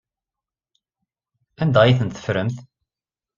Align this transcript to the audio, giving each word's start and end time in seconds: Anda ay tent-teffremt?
Anda 1.61 1.79
ay 1.81 1.93
tent-teffremt? 1.99 2.57